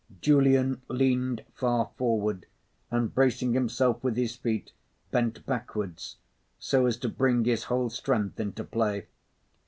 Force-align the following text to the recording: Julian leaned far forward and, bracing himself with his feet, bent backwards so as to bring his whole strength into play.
Julian 0.19 0.81
leaned 0.87 1.45
far 1.53 1.91
forward 1.95 2.47
and, 2.89 3.13
bracing 3.13 3.53
himself 3.53 4.03
with 4.03 4.17
his 4.17 4.35
feet, 4.35 4.71
bent 5.11 5.45
backwards 5.45 6.15
so 6.57 6.87
as 6.87 6.97
to 6.97 7.07
bring 7.07 7.45
his 7.45 7.65
whole 7.65 7.91
strength 7.91 8.39
into 8.39 8.63
play. 8.63 9.05